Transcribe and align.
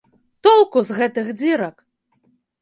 Толку 0.47 0.83
з 0.87 0.97
гэтых 1.01 1.29
дзірак! 1.39 1.75